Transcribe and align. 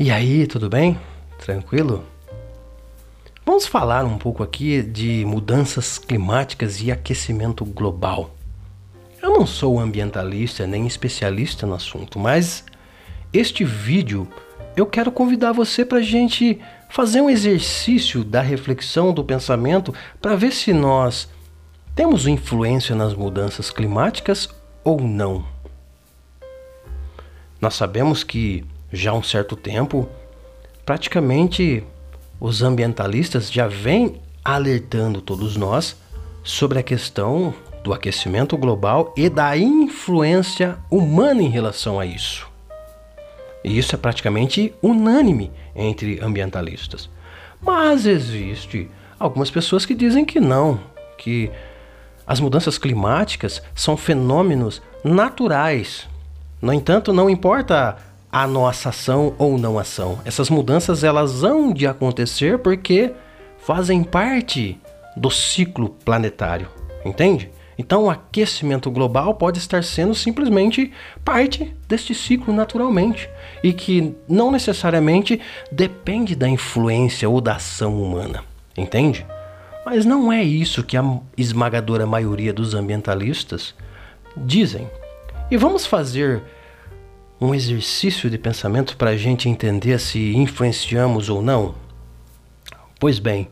E 0.00 0.12
aí, 0.12 0.46
tudo 0.46 0.68
bem? 0.68 0.96
Tranquilo? 1.40 2.04
Vamos 3.44 3.66
falar 3.66 4.04
um 4.04 4.16
pouco 4.16 4.44
aqui 4.44 4.80
de 4.80 5.24
mudanças 5.24 5.98
climáticas 5.98 6.80
e 6.80 6.92
aquecimento 6.92 7.64
global. 7.64 8.30
Eu 9.20 9.30
não 9.30 9.44
sou 9.44 9.80
ambientalista 9.80 10.68
nem 10.68 10.86
especialista 10.86 11.66
no 11.66 11.74
assunto, 11.74 12.16
mas 12.16 12.64
este 13.32 13.64
vídeo 13.64 14.28
eu 14.76 14.86
quero 14.86 15.10
convidar 15.10 15.50
você 15.50 15.84
para 15.84 15.98
a 15.98 16.02
gente 16.02 16.60
fazer 16.88 17.20
um 17.20 17.28
exercício 17.28 18.22
da 18.22 18.40
reflexão 18.40 19.12
do 19.12 19.24
pensamento 19.24 19.92
para 20.22 20.36
ver 20.36 20.52
se 20.52 20.72
nós 20.72 21.28
temos 21.96 22.28
influência 22.28 22.94
nas 22.94 23.14
mudanças 23.14 23.68
climáticas 23.68 24.48
ou 24.84 25.00
não. 25.00 25.44
Nós 27.60 27.74
sabemos 27.74 28.22
que 28.22 28.64
já 28.92 29.10
há 29.10 29.14
um 29.14 29.22
certo 29.22 29.56
tempo, 29.56 30.08
praticamente 30.84 31.84
os 32.40 32.62
ambientalistas 32.62 33.50
já 33.50 33.66
vêm 33.66 34.20
alertando 34.44 35.20
todos 35.20 35.56
nós 35.56 35.96
sobre 36.42 36.78
a 36.78 36.82
questão 36.82 37.52
do 37.82 37.92
aquecimento 37.92 38.56
global 38.56 39.12
e 39.16 39.28
da 39.28 39.56
influência 39.56 40.78
humana 40.90 41.42
em 41.42 41.48
relação 41.48 42.00
a 42.00 42.06
isso. 42.06 42.48
E 43.62 43.76
isso 43.76 43.94
é 43.94 43.98
praticamente 43.98 44.72
unânime 44.82 45.50
entre 45.74 46.20
ambientalistas. 46.20 47.10
Mas 47.60 48.06
existe 48.06 48.88
algumas 49.18 49.50
pessoas 49.50 49.84
que 49.84 49.94
dizem 49.94 50.24
que 50.24 50.40
não, 50.40 50.80
que 51.18 51.50
as 52.26 52.40
mudanças 52.40 52.78
climáticas 52.78 53.62
são 53.74 53.96
fenômenos 53.96 54.80
naturais. 55.02 56.06
No 56.62 56.72
entanto, 56.72 57.12
não 57.12 57.28
importa 57.28 57.96
a 58.30 58.46
nossa 58.46 58.90
ação 58.90 59.34
ou 59.38 59.58
não 59.58 59.78
ação. 59.78 60.18
Essas 60.24 60.50
mudanças 60.50 61.02
elas 61.02 61.42
hão 61.42 61.72
de 61.72 61.86
acontecer 61.86 62.58
porque 62.58 63.12
fazem 63.58 64.02
parte 64.02 64.78
do 65.16 65.30
ciclo 65.30 65.90
planetário, 66.04 66.68
entende? 67.04 67.50
Então, 67.78 68.04
o 68.04 68.10
aquecimento 68.10 68.90
global 68.90 69.34
pode 69.34 69.58
estar 69.58 69.84
sendo 69.84 70.12
simplesmente 70.12 70.92
parte 71.24 71.72
deste 71.86 72.12
ciclo 72.12 72.52
naturalmente 72.52 73.30
e 73.62 73.72
que 73.72 74.16
não 74.28 74.50
necessariamente 74.50 75.40
depende 75.70 76.34
da 76.34 76.48
influência 76.48 77.28
ou 77.28 77.40
da 77.40 77.54
ação 77.54 78.02
humana, 78.02 78.42
entende? 78.76 79.24
Mas 79.86 80.04
não 80.04 80.32
é 80.32 80.42
isso 80.42 80.82
que 80.82 80.96
a 80.96 81.20
esmagadora 81.36 82.04
maioria 82.04 82.52
dos 82.52 82.74
ambientalistas 82.74 83.74
dizem. 84.36 84.90
E 85.48 85.56
vamos 85.56 85.86
fazer 85.86 86.42
um 87.40 87.54
exercício 87.54 88.28
de 88.28 88.36
pensamento 88.36 88.96
para 88.96 89.10
a 89.10 89.16
gente 89.16 89.48
entender 89.48 89.98
se 90.00 90.34
influenciamos 90.36 91.28
ou 91.28 91.40
não? 91.40 91.74
Pois 92.98 93.18
bem, 93.18 93.48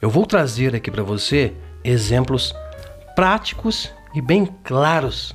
eu 0.00 0.10
vou 0.10 0.26
trazer 0.26 0.74
aqui 0.74 0.90
para 0.90 1.02
você 1.02 1.54
exemplos 1.82 2.54
práticos 3.16 3.90
e 4.14 4.20
bem 4.20 4.46
claros 4.62 5.34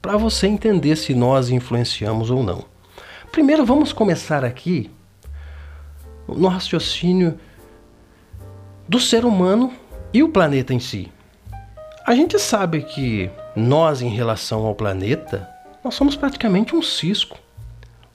para 0.00 0.16
você 0.16 0.46
entender 0.46 0.96
se 0.96 1.14
nós 1.14 1.50
influenciamos 1.50 2.30
ou 2.30 2.42
não. 2.42 2.64
Primeiro, 3.30 3.64
vamos 3.64 3.92
começar 3.92 4.44
aqui 4.44 4.90
no 6.28 6.48
raciocínio 6.48 7.38
do 8.88 9.00
ser 9.00 9.24
humano 9.24 9.72
e 10.12 10.22
o 10.22 10.28
planeta 10.28 10.74
em 10.74 10.80
si. 10.80 11.10
A 12.04 12.14
gente 12.14 12.38
sabe 12.38 12.82
que 12.82 13.30
nós, 13.54 14.02
em 14.02 14.08
relação 14.08 14.66
ao 14.66 14.74
planeta, 14.74 15.48
nós 15.82 15.94
somos 15.94 16.14
praticamente 16.14 16.76
um 16.76 16.82
cisco. 16.82 17.38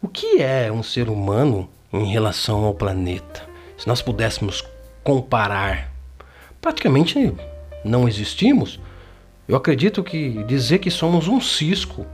O 0.02 0.08
que 0.08 0.42
é 0.42 0.72
um 0.72 0.82
ser 0.82 1.10
humano 1.10 1.70
em 1.92 2.06
relação 2.06 2.64
ao 2.64 2.74
planeta? 2.74 3.48
Se 3.78 3.88
nós 3.88 4.02
pudéssemos 4.02 4.64
comparar, 5.04 5.92
praticamente 6.62 7.34
não 7.84 8.08
existimos. 8.08 8.80
Eu 9.48 9.56
acredito 9.56 10.04
que 10.04 10.44
dizer 10.44 10.80
que 10.80 10.90
somos 10.90 11.28
um 11.28 11.42
cisco 11.42 12.06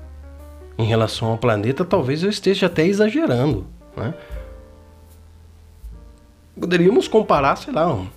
em 0.77 0.85
relação 0.85 1.29
ao 1.29 1.37
planeta, 1.37 1.85
talvez 1.85 2.23
eu 2.23 2.29
esteja 2.29 2.65
até 2.65 2.85
exagerando. 2.85 3.67
Né? 3.95 4.13
Poderíamos 6.59 7.07
comparar, 7.07 7.55
sei 7.57 7.73
lá, 7.73 7.93
um, 7.93 8.07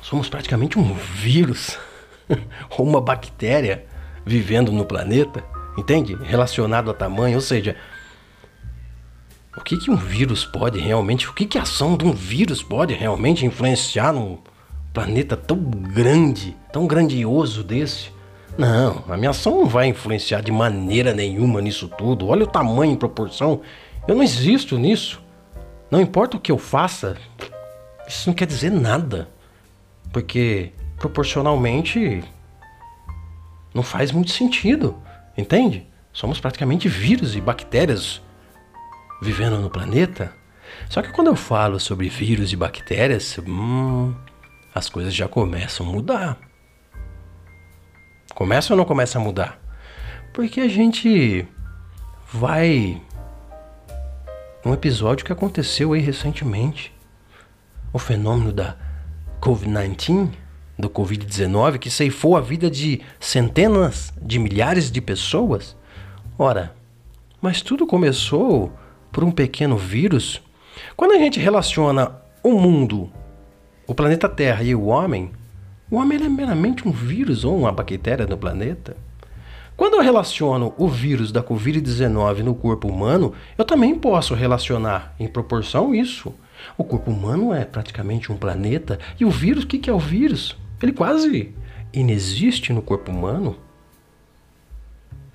somos 0.00 0.28
praticamente 0.28 0.78
um 0.78 0.94
vírus 0.94 1.78
ou 2.78 2.86
uma 2.86 3.00
bactéria 3.00 3.86
vivendo 4.24 4.72
no 4.72 4.84
planeta 4.84 5.44
entende? 5.76 6.14
Relacionado 6.14 6.90
a 6.90 6.94
tamanho, 6.94 7.36
ou 7.36 7.40
seja, 7.40 7.76
o 9.56 9.60
que, 9.60 9.76
que 9.76 9.90
um 9.90 9.96
vírus 9.96 10.44
pode 10.44 10.78
realmente, 10.78 11.28
o 11.28 11.32
que, 11.32 11.44
que 11.44 11.58
a 11.58 11.62
ação 11.62 11.96
de 11.96 12.04
um 12.04 12.12
vírus 12.12 12.62
pode 12.62 12.94
realmente 12.94 13.44
influenciar 13.44 14.12
num 14.12 14.38
planeta 14.92 15.36
tão 15.36 15.58
grande, 15.58 16.56
tão 16.72 16.86
grandioso 16.86 17.62
desse? 17.62 18.10
Não, 18.56 19.04
a 19.08 19.16
minha 19.16 19.30
ação 19.30 19.60
não 19.60 19.66
vai 19.66 19.86
influenciar 19.86 20.42
de 20.42 20.52
maneira 20.52 21.14
nenhuma 21.14 21.60
nisso 21.60 21.88
tudo. 21.88 22.28
Olha 22.28 22.44
o 22.44 22.46
tamanho 22.46 22.92
em 22.92 22.96
proporção. 22.96 23.60
Eu 24.06 24.14
não 24.14 24.22
existo 24.22 24.78
nisso. 24.78 25.22
Não 25.90 26.00
importa 26.00 26.36
o 26.36 26.40
que 26.40 26.50
eu 26.50 26.58
faça, 26.58 27.16
isso 28.08 28.28
não 28.28 28.34
quer 28.34 28.46
dizer 28.46 28.70
nada. 28.70 29.28
Porque 30.12 30.72
proporcionalmente 30.98 32.22
não 33.74 33.82
faz 33.82 34.12
muito 34.12 34.30
sentido. 34.30 34.96
Entende? 35.36 35.86
Somos 36.12 36.38
praticamente 36.40 36.88
vírus 36.88 37.34
e 37.34 37.40
bactérias 37.40 38.20
vivendo 39.22 39.58
no 39.58 39.70
planeta. 39.70 40.32
Só 40.88 41.00
que 41.00 41.12
quando 41.12 41.28
eu 41.28 41.36
falo 41.36 41.78
sobre 41.80 42.08
vírus 42.08 42.52
e 42.52 42.56
bactérias, 42.56 43.38
hum, 43.38 44.14
as 44.74 44.88
coisas 44.88 45.14
já 45.14 45.28
começam 45.28 45.88
a 45.88 45.92
mudar. 45.92 46.38
Começa 48.34 48.72
ou 48.72 48.76
não 48.76 48.84
começa 48.84 49.18
a 49.18 49.22
mudar? 49.22 49.60
Porque 50.32 50.60
a 50.60 50.68
gente 50.68 51.46
vai 52.32 53.00
um 54.64 54.72
episódio 54.72 55.24
que 55.24 55.32
aconteceu 55.32 55.92
aí 55.92 56.00
recentemente. 56.00 56.94
O 57.92 57.98
fenômeno 57.98 58.52
da 58.52 58.76
COVID-19 59.40 60.41
do 60.82 60.90
Covid-19 60.90 61.78
que 61.78 61.88
ceifou 61.88 62.36
a 62.36 62.40
vida 62.40 62.68
de 62.68 63.00
centenas 63.20 64.12
de 64.20 64.36
milhares 64.36 64.90
de 64.90 65.00
pessoas? 65.00 65.76
Ora, 66.36 66.74
mas 67.40 67.62
tudo 67.62 67.86
começou 67.86 68.72
por 69.12 69.22
um 69.22 69.30
pequeno 69.30 69.76
vírus? 69.76 70.42
Quando 70.96 71.12
a 71.12 71.18
gente 71.18 71.38
relaciona 71.38 72.16
o 72.42 72.58
mundo, 72.58 73.08
o 73.86 73.94
planeta 73.94 74.28
Terra 74.28 74.64
e 74.64 74.74
o 74.74 74.86
homem, 74.86 75.30
o 75.88 75.96
homem 75.98 76.18
é 76.20 76.28
meramente 76.28 76.86
um 76.86 76.90
vírus 76.90 77.44
ou 77.44 77.56
uma 77.56 77.70
bactéria 77.70 78.26
no 78.26 78.36
planeta. 78.36 78.96
Quando 79.76 79.94
eu 79.94 80.02
relaciono 80.02 80.74
o 80.76 80.88
vírus 80.88 81.30
da 81.30 81.44
Covid-19 81.44 82.38
no 82.38 82.56
corpo 82.56 82.88
humano, 82.88 83.32
eu 83.56 83.64
também 83.64 83.94
posso 83.94 84.34
relacionar 84.34 85.14
em 85.20 85.28
proporção 85.28 85.94
isso. 85.94 86.34
O 86.76 86.82
corpo 86.82 87.12
humano 87.12 87.54
é 87.54 87.64
praticamente 87.64 88.32
um 88.32 88.36
planeta 88.36 88.98
e 89.20 89.24
o 89.24 89.30
vírus, 89.30 89.62
o 89.62 89.66
que 89.68 89.88
é 89.88 89.92
o 89.92 89.98
vírus? 89.98 90.60
Ele 90.82 90.92
quase 90.92 91.54
inexiste 91.92 92.72
no 92.72 92.82
corpo 92.82 93.10
humano. 93.10 93.56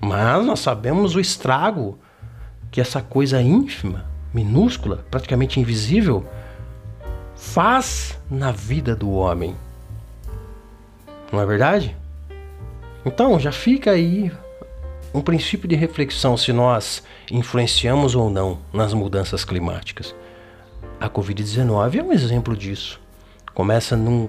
Mas 0.00 0.44
nós 0.44 0.60
sabemos 0.60 1.14
o 1.14 1.20
estrago 1.20 1.98
que 2.70 2.80
essa 2.80 3.00
coisa 3.00 3.40
ínfima, 3.40 4.04
minúscula, 4.32 5.04
praticamente 5.10 5.58
invisível, 5.58 6.26
faz 7.34 8.18
na 8.30 8.52
vida 8.52 8.94
do 8.94 9.10
homem. 9.10 9.56
Não 11.32 11.40
é 11.40 11.46
verdade? 11.46 11.96
Então 13.04 13.38
já 13.40 13.52
fica 13.52 13.92
aí 13.92 14.30
um 15.14 15.22
princípio 15.22 15.68
de 15.68 15.74
reflexão 15.74 16.36
se 16.36 16.52
nós 16.52 17.02
influenciamos 17.30 18.14
ou 18.14 18.28
não 18.28 18.58
nas 18.72 18.92
mudanças 18.92 19.44
climáticas. 19.44 20.14
A 21.00 21.08
Covid-19 21.08 21.96
é 21.96 22.02
um 22.02 22.12
exemplo 22.12 22.56
disso. 22.56 23.00
Começa 23.54 23.96
num 23.96 24.28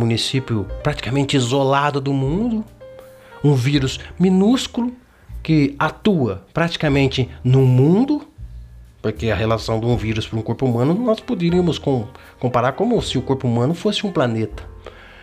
município 0.00 0.66
praticamente 0.82 1.36
isolado 1.36 2.00
do 2.00 2.12
mundo, 2.12 2.64
um 3.44 3.54
vírus 3.54 4.00
minúsculo 4.18 4.92
que 5.42 5.74
atua 5.78 6.44
praticamente 6.52 7.28
no 7.44 7.60
mundo, 7.60 8.26
porque 9.02 9.30
a 9.30 9.34
relação 9.34 9.78
de 9.78 9.86
um 9.86 9.96
vírus 9.96 10.26
para 10.26 10.38
um 10.38 10.42
corpo 10.42 10.66
humano 10.66 10.94
nós 10.94 11.20
poderíamos 11.20 11.78
com, 11.78 12.08
comparar 12.38 12.72
como 12.72 13.00
se 13.00 13.16
o 13.16 13.22
corpo 13.22 13.46
humano 13.46 13.74
fosse 13.74 14.06
um 14.06 14.12
planeta. 14.12 14.68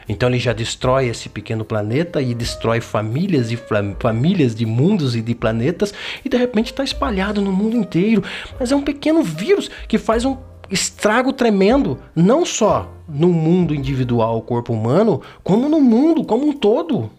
Então 0.09 0.29
ele 0.29 0.39
já 0.39 0.53
destrói 0.53 1.07
esse 1.07 1.27
pequeno 1.27 1.65
planeta 1.65 2.21
e 2.21 2.33
destrói 2.33 2.79
famílias 2.79 3.51
e 3.51 3.59
famílias 3.99 4.55
de 4.55 4.65
mundos 4.65 5.15
e 5.15 5.21
de 5.21 5.35
planetas 5.35 5.93
e 6.23 6.29
de 6.29 6.37
repente 6.37 6.67
está 6.67 6.83
espalhado 6.83 7.41
no 7.41 7.51
mundo 7.51 7.75
inteiro. 7.75 8.23
Mas 8.59 8.71
é 8.71 8.75
um 8.75 8.81
pequeno 8.81 9.21
vírus 9.21 9.69
que 9.87 9.97
faz 9.97 10.23
um 10.23 10.37
estrago 10.69 11.33
tremendo, 11.33 11.99
não 12.15 12.45
só 12.45 12.91
no 13.07 13.29
mundo 13.29 13.73
individual, 13.73 14.41
corpo 14.41 14.73
humano, 14.73 15.21
como 15.43 15.69
no 15.69 15.79
mundo 15.79 16.23
como 16.23 16.47
um 16.47 16.53
todo. 16.53 17.09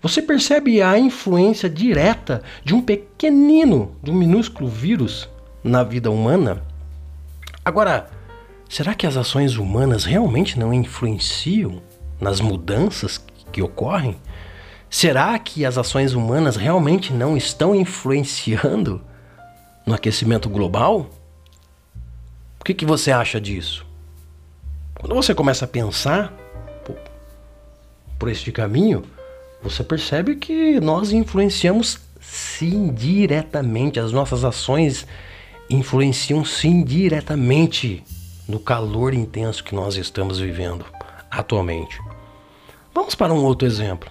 Você 0.00 0.22
percebe 0.22 0.80
a 0.80 0.98
influência 0.98 1.68
direta 1.68 2.42
de 2.64 2.74
um 2.74 2.80
pequenino, 2.80 3.96
de 4.02 4.10
um 4.10 4.14
minúsculo 4.14 4.68
vírus 4.68 5.28
na 5.64 5.82
vida 5.82 6.10
humana. 6.10 6.62
Agora, 7.64 8.08
será 8.68 8.94
que 8.94 9.06
as 9.06 9.16
ações 9.16 9.56
humanas 9.56 10.04
realmente 10.04 10.58
não 10.58 10.72
influenciam 10.72 11.82
nas 12.20 12.40
mudanças 12.40 13.22
que 13.50 13.60
ocorrem? 13.60 14.16
Será 14.88 15.38
que 15.38 15.64
as 15.64 15.76
ações 15.76 16.14
humanas 16.14 16.56
realmente 16.56 17.12
não 17.12 17.36
estão 17.36 17.74
influenciando 17.74 19.02
no 19.84 19.94
aquecimento 19.94 20.48
global? 20.48 21.10
Que, 22.68 22.74
que 22.74 22.84
você 22.84 23.10
acha 23.10 23.40
disso? 23.40 23.86
Quando 25.00 25.14
você 25.14 25.34
começa 25.34 25.64
a 25.64 25.68
pensar 25.68 26.30
por 28.18 28.28
este 28.28 28.52
caminho, 28.52 29.04
você 29.62 29.82
percebe 29.82 30.36
que 30.36 30.78
nós 30.78 31.10
influenciamos 31.10 31.98
sim 32.20 32.92
diretamente, 32.92 33.98
as 33.98 34.12
nossas 34.12 34.44
ações 34.44 35.06
influenciam 35.70 36.44
sim 36.44 36.84
diretamente 36.84 38.04
no 38.46 38.60
calor 38.60 39.14
intenso 39.14 39.64
que 39.64 39.74
nós 39.74 39.96
estamos 39.96 40.38
vivendo 40.38 40.84
atualmente. 41.30 41.98
Vamos 42.92 43.14
para 43.14 43.32
um 43.32 43.44
outro 43.44 43.66
exemplo. 43.66 44.10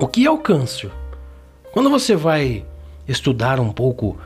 O 0.00 0.08
que 0.08 0.26
é 0.26 0.30
o 0.32 0.38
câncer? 0.38 0.90
Quando 1.70 1.88
você 1.88 2.16
vai 2.16 2.66
estudar 3.06 3.60
um 3.60 3.70
pouco 3.70 4.18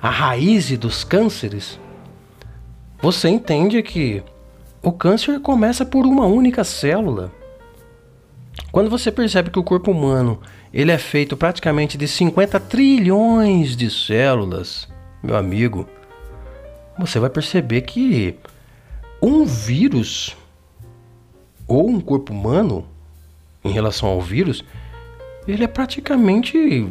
a 0.00 0.08
raiz 0.08 0.70
dos 0.78 1.04
cânceres, 1.04 1.78
você 3.02 3.28
entende 3.28 3.82
que 3.82 4.22
o 4.82 4.92
câncer 4.92 5.40
começa 5.40 5.84
por 5.84 6.04
uma 6.06 6.26
única 6.26 6.64
célula. 6.64 7.32
Quando 8.70 8.90
você 8.90 9.10
percebe 9.10 9.50
que 9.50 9.58
o 9.58 9.64
corpo 9.64 9.90
humano 9.90 10.40
ele 10.72 10.92
é 10.92 10.98
feito 10.98 11.36
praticamente 11.36 11.98
de 11.98 12.06
50 12.06 12.60
trilhões 12.60 13.76
de 13.76 13.90
células, 13.90 14.88
meu 15.22 15.36
amigo, 15.36 15.88
você 16.98 17.18
vai 17.18 17.30
perceber 17.30 17.82
que 17.82 18.36
um 19.20 19.44
vírus 19.44 20.36
ou 21.66 21.88
um 21.88 22.00
corpo 22.00 22.32
humano 22.32 22.86
em 23.64 23.70
relação 23.70 24.08
ao 24.08 24.20
vírus 24.20 24.64
ele 25.46 25.64
é 25.64 25.68
praticamente 25.68 26.88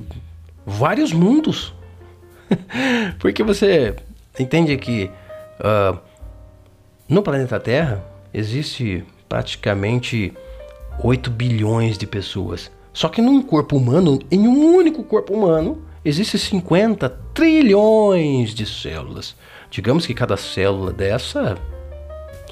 vários 0.65 1.13
mundos. 1.13 1.73
Porque 3.19 3.43
você 3.43 3.95
entende 4.37 4.75
que 4.77 5.09
uh, 5.59 5.99
no 7.07 7.21
planeta 7.21 7.59
Terra 7.59 8.03
existe 8.33 9.05
praticamente 9.27 10.33
8 11.03 11.29
bilhões 11.29 11.97
de 11.97 12.05
pessoas. 12.05 12.71
Só 12.93 13.07
que 13.07 13.21
num 13.21 13.41
corpo 13.41 13.77
humano, 13.77 14.19
em 14.31 14.47
um 14.47 14.75
único 14.75 15.03
corpo 15.03 15.33
humano, 15.33 15.81
existe 16.03 16.37
50 16.37 17.09
trilhões 17.33 18.53
de 18.53 18.65
células. 18.65 19.35
Digamos 19.69 20.05
que 20.05 20.13
cada 20.13 20.35
célula 20.35 20.91
dessa 20.91 21.57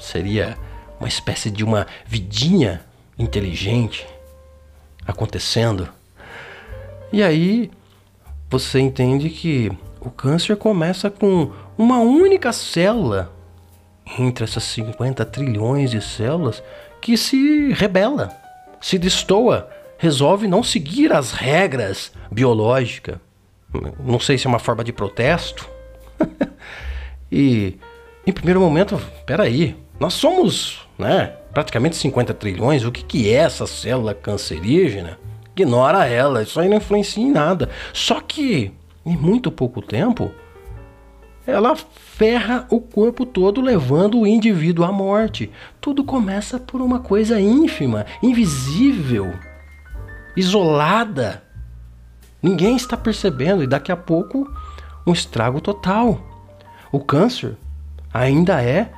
seria 0.00 0.56
uma 0.98 1.08
espécie 1.08 1.50
de 1.50 1.64
uma 1.64 1.86
vidinha 2.06 2.80
inteligente 3.18 4.06
acontecendo. 5.06 5.88
E 7.12 7.22
aí 7.22 7.70
você 8.50 8.78
entende 8.80 9.28
que 9.30 9.70
o 10.00 10.10
câncer 10.10 10.56
começa 10.56 11.10
com 11.10 11.50
uma 11.76 11.98
única 11.98 12.52
célula 12.52 13.32
entre 14.18 14.44
essas 14.44 14.64
50 14.64 15.24
trilhões 15.24 15.90
de 15.90 16.00
células 16.00 16.62
que 17.00 17.16
se 17.16 17.72
rebela, 17.72 18.30
se 18.80 18.98
destoa, 18.98 19.68
resolve 19.98 20.46
não 20.46 20.62
seguir 20.62 21.12
as 21.12 21.32
regras 21.32 22.12
biológicas. 22.30 23.16
Não 24.00 24.18
sei 24.18 24.38
se 24.38 24.46
é 24.46 24.48
uma 24.48 24.58
forma 24.58 24.82
de 24.82 24.92
protesto. 24.92 25.68
e 27.30 27.78
em 28.26 28.32
primeiro 28.32 28.60
momento, 28.60 29.00
peraí, 29.26 29.76
nós 29.98 30.14
somos, 30.14 30.86
né, 30.98 31.34
praticamente 31.52 31.96
50 31.96 32.32
trilhões, 32.34 32.84
o 32.84 32.92
que, 32.92 33.02
que 33.02 33.28
é 33.28 33.34
essa 33.34 33.66
célula 33.66 34.14
cancerígena? 34.14 35.18
Ignora 35.56 36.06
ela, 36.06 36.42
isso 36.42 36.60
aí 36.60 36.68
não 36.68 36.76
influencia 36.76 37.22
em 37.22 37.32
nada. 37.32 37.68
Só 37.92 38.20
que, 38.20 38.72
em 39.08 39.16
muito 39.16 39.50
pouco 39.50 39.80
tempo, 39.80 40.30
ela 41.46 41.74
ferra 41.74 42.66
o 42.68 42.78
corpo 42.78 43.24
todo, 43.24 43.62
levando 43.62 44.20
o 44.20 44.26
indivíduo 44.26 44.84
à 44.84 44.92
morte. 44.92 45.50
Tudo 45.80 46.04
começa 46.04 46.60
por 46.60 46.82
uma 46.82 47.00
coisa 47.00 47.40
ínfima, 47.40 48.04
invisível, 48.22 49.32
isolada. 50.36 51.42
Ninguém 52.42 52.76
está 52.76 52.98
percebendo 52.98 53.62
e 53.62 53.66
daqui 53.66 53.90
a 53.90 53.96
pouco 53.96 54.46
um 55.06 55.12
estrago 55.12 55.58
total. 55.58 56.20
O 56.92 57.00
câncer 57.00 57.56
ainda 58.12 58.62
é 58.62 58.92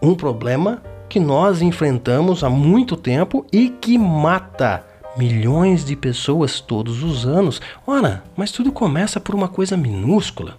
um 0.00 0.14
problema 0.14 0.82
que 1.06 1.20
nós 1.20 1.60
enfrentamos 1.60 2.42
há 2.42 2.48
muito 2.48 2.96
tempo 2.96 3.44
e 3.52 3.68
que 3.68 3.98
mata 3.98 4.87
milhões 5.18 5.84
de 5.84 5.96
pessoas 5.96 6.60
todos 6.60 7.02
os 7.02 7.26
anos. 7.26 7.60
Ora, 7.86 8.22
mas 8.36 8.52
tudo 8.52 8.70
começa 8.70 9.18
por 9.18 9.34
uma 9.34 9.48
coisa 9.48 9.76
minúscula. 9.76 10.56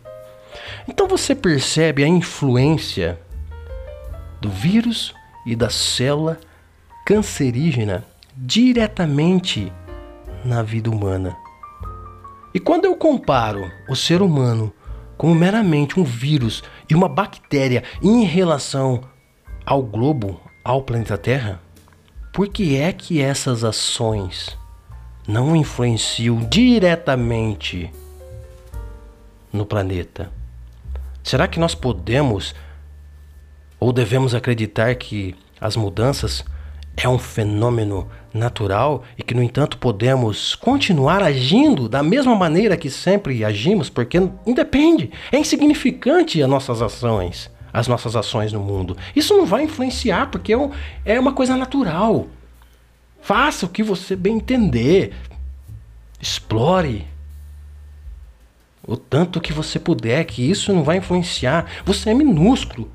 Então 0.87 1.07
você 1.07 1.33
percebe 1.33 2.03
a 2.03 2.07
influência 2.07 3.19
do 4.41 4.49
vírus 4.49 5.13
e 5.45 5.55
da 5.55 5.69
célula 5.69 6.37
cancerígena 7.05 8.03
diretamente 8.35 9.71
na 10.43 10.61
vida 10.61 10.89
humana. 10.89 11.35
E 12.53 12.59
quando 12.59 12.85
eu 12.85 12.95
comparo 12.95 13.71
o 13.89 13.95
ser 13.95 14.21
humano 14.21 14.73
como 15.17 15.35
meramente 15.35 15.99
um 15.99 16.03
vírus 16.03 16.63
e 16.89 16.95
uma 16.95 17.09
bactéria 17.09 17.83
em 18.01 18.23
relação 18.23 19.01
ao 19.65 19.83
globo, 19.83 20.39
ao 20.63 20.81
planeta 20.81 21.17
Terra? 21.17 21.61
Por 22.39 22.47
que 22.47 22.77
é 22.77 22.93
que 22.93 23.21
essas 23.21 23.65
ações 23.65 24.57
não 25.27 25.57
influenciam 25.57 26.37
diretamente 26.49 27.91
no 29.51 29.65
planeta? 29.65 30.31
Será 31.21 31.49
que 31.49 31.59
nós 31.59 31.75
podemos 31.75 32.55
ou 33.77 33.91
devemos 33.91 34.33
acreditar 34.33 34.95
que 34.95 35.35
as 35.59 35.75
mudanças 35.75 36.45
é 36.95 37.09
um 37.09 37.19
fenômeno 37.19 38.07
natural 38.33 39.03
e 39.17 39.21
que, 39.21 39.35
no 39.35 39.43
entanto, 39.43 39.77
podemos 39.77 40.55
continuar 40.55 41.21
agindo 41.21 41.89
da 41.89 42.01
mesma 42.01 42.35
maneira 42.35 42.77
que 42.77 42.89
sempre 42.89 43.43
agimos, 43.43 43.89
porque 43.89 44.17
independe, 44.47 45.11
é 45.29 45.37
insignificante 45.37 46.41
as 46.41 46.49
nossas 46.49 46.81
ações 46.81 47.51
as 47.71 47.87
nossas 47.87 48.15
ações 48.15 48.51
no 48.51 48.59
mundo. 48.59 48.97
Isso 49.15 49.35
não 49.35 49.45
vai 49.45 49.63
influenciar, 49.63 50.27
porque 50.31 50.53
é, 50.53 50.57
é 51.05 51.19
uma 51.19 51.33
coisa 51.33 51.55
natural. 51.55 52.27
Faça 53.21 53.65
o 53.65 53.69
que 53.69 53.83
você 53.83 54.15
bem 54.15 54.37
entender. 54.37 55.13
Explore 56.21 57.07
o 58.85 58.97
tanto 58.97 59.39
que 59.39 59.53
você 59.53 59.79
puder, 59.79 60.23
que 60.25 60.49
isso 60.49 60.73
não 60.73 60.83
vai 60.83 60.97
influenciar. 60.97 61.65
Você 61.85 62.09
é 62.09 62.13
minúsculo. 62.13 62.89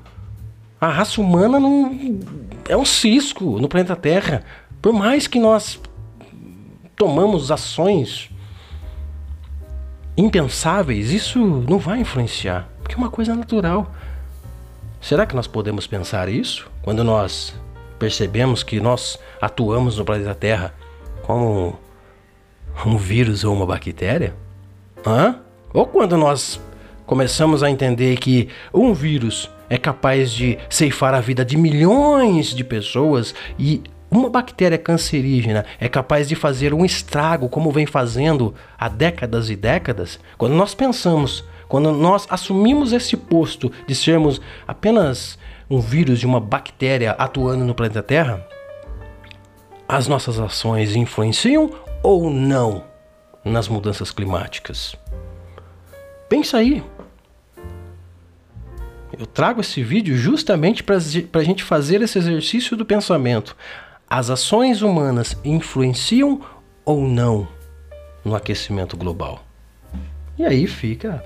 A 0.79 0.89
raça 0.89 1.21
humana 1.21 1.59
não 1.59 2.19
é 2.67 2.75
um 2.75 2.85
cisco 2.85 3.59
no 3.59 3.69
planeta 3.69 3.95
Terra. 3.95 4.43
Por 4.81 4.93
mais 4.93 5.25
que 5.25 5.39
nós 5.39 5.79
tomamos 6.95 7.49
ações 7.49 8.29
impensáveis, 10.17 11.11
isso 11.11 11.39
não 11.67 11.77
vai 11.77 11.99
influenciar, 11.99 12.69
porque 12.81 12.95
é 12.95 12.97
uma 12.97 13.09
coisa 13.09 13.35
natural. 13.35 13.91
Será 15.01 15.25
que 15.25 15.35
nós 15.35 15.47
podemos 15.47 15.85
pensar 15.85 16.29
isso 16.29 16.69
quando 16.81 17.03
nós 17.03 17.53
percebemos 17.99 18.63
que 18.63 18.79
nós 18.79 19.19
atuamos 19.41 19.97
no 19.97 20.05
planeta 20.05 20.33
Terra 20.35 20.73
como 21.23 21.77
um 22.85 22.97
vírus 22.97 23.43
ou 23.43 23.55
uma 23.55 23.65
bactéria? 23.65 24.35
Hã? 25.05 25.39
Ou 25.73 25.85
quando 25.85 26.17
nós 26.17 26.59
começamos 27.05 27.61
a 27.61 27.69
entender 27.69 28.17
que 28.17 28.49
um 28.73 28.93
vírus 28.93 29.49
é 29.69 29.77
capaz 29.77 30.31
de 30.31 30.57
ceifar 30.69 31.13
a 31.13 31.21
vida 31.21 31.45
de 31.45 31.57
milhões 31.57 32.47
de 32.47 32.63
pessoas 32.63 33.33
e 33.57 33.83
uma 34.09 34.29
bactéria 34.29 34.77
cancerígena 34.77 35.65
é 35.79 35.89
capaz 35.89 36.27
de 36.27 36.35
fazer 36.35 36.73
um 36.73 36.85
estrago 36.85 37.49
como 37.49 37.71
vem 37.71 37.85
fazendo 37.85 38.53
há 38.77 38.87
décadas 38.87 39.49
e 39.49 39.55
décadas, 39.55 40.19
quando 40.37 40.53
nós 40.53 40.73
pensamos 40.73 41.43
quando 41.67 41.91
nós 41.91 42.27
assumimos 42.29 42.93
esse 42.93 43.17
posto 43.17 43.71
de 43.87 43.95
sermos 43.95 44.39
apenas 44.67 45.37
um 45.69 45.79
vírus 45.79 46.19
de 46.19 46.25
uma 46.25 46.39
bactéria 46.39 47.11
atuando 47.11 47.65
no 47.65 47.73
planeta 47.73 48.03
Terra, 48.03 48.45
as 49.87 50.07
nossas 50.07 50.39
ações 50.39 50.95
influenciam 50.95 51.71
ou 52.03 52.29
não 52.29 52.83
nas 53.43 53.67
mudanças 53.67 54.11
climáticas? 54.11 54.95
Pensa 56.29 56.57
aí. 56.57 56.83
Eu 59.17 59.25
trago 59.25 59.61
esse 59.61 59.81
vídeo 59.81 60.17
justamente 60.17 60.83
para 60.83 60.97
a 60.97 61.43
gente 61.43 61.63
fazer 61.63 62.01
esse 62.01 62.17
exercício 62.17 62.75
do 62.75 62.85
pensamento. 62.85 63.55
As 64.09 64.29
ações 64.29 64.81
humanas 64.81 65.37
influenciam 65.43 66.41
ou 66.83 67.01
não 67.01 67.47
no 68.23 68.35
aquecimento 68.35 68.97
global? 68.97 69.43
E 70.37 70.43
aí 70.43 70.67
fica 70.67 71.23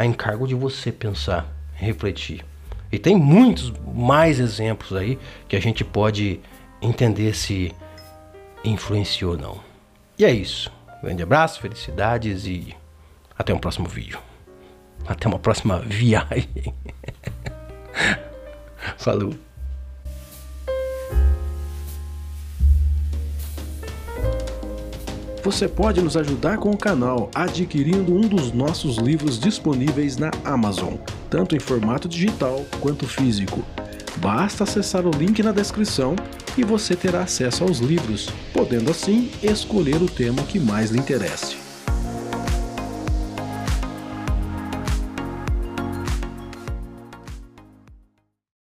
a 0.00 0.06
encargo 0.06 0.48
de 0.48 0.54
você 0.54 0.90
pensar, 0.90 1.46
refletir. 1.74 2.42
E 2.90 2.98
tem 2.98 3.14
muitos 3.14 3.70
mais 3.94 4.40
exemplos 4.40 4.94
aí 4.94 5.18
que 5.46 5.54
a 5.54 5.60
gente 5.60 5.84
pode 5.84 6.40
entender 6.80 7.34
se 7.34 7.74
influenciou 8.64 9.32
ou 9.32 9.38
não. 9.38 9.60
E 10.18 10.24
é 10.24 10.32
isso. 10.32 10.72
grande 11.02 11.22
abraço, 11.22 11.60
felicidades 11.60 12.46
e 12.46 12.74
até 13.38 13.52
um 13.52 13.58
próximo 13.58 13.86
vídeo. 13.86 14.18
Até 15.06 15.28
uma 15.28 15.38
próxima 15.38 15.80
viagem. 15.84 16.48
Falou. 18.96 19.34
Você 25.42 25.66
pode 25.66 26.02
nos 26.02 26.18
ajudar 26.18 26.58
com 26.58 26.70
o 26.70 26.76
canal 26.76 27.30
adquirindo 27.34 28.14
um 28.14 28.20
dos 28.20 28.52
nossos 28.52 28.98
livros 28.98 29.38
disponíveis 29.38 30.18
na 30.18 30.30
Amazon, 30.44 30.94
tanto 31.30 31.56
em 31.56 31.58
formato 31.58 32.06
digital 32.06 32.64
quanto 32.78 33.08
físico. 33.08 33.64
Basta 34.18 34.64
acessar 34.64 35.06
o 35.06 35.10
link 35.10 35.42
na 35.42 35.50
descrição 35.50 36.14
e 36.58 36.62
você 36.62 36.94
terá 36.94 37.22
acesso 37.22 37.64
aos 37.64 37.78
livros, 37.78 38.28
podendo 38.52 38.90
assim 38.90 39.30
escolher 39.42 40.02
o 40.02 40.06
tema 40.06 40.42
que 40.42 40.58
mais 40.58 40.90
lhe 40.90 40.98
interesse. 40.98 41.69